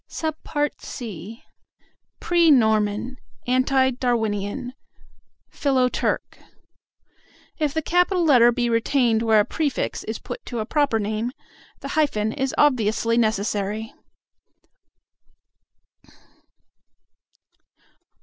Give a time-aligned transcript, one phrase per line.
[0.07, 0.31] (c)
[2.19, 4.73] "Pre Norman," "anti Darwinian,"
[5.51, 6.39] "philo Turk."
[7.59, 11.31] If the capital letter be retained where a prefix is put to a proper name,
[11.81, 13.93] the hyphen is obviously necessary.